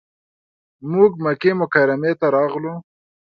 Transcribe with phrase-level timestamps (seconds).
[0.91, 2.73] موږ مکې مکرمې ته راغلو.